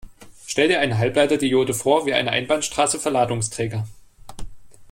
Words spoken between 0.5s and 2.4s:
dir eine Halbleiter-Diode vor wie eine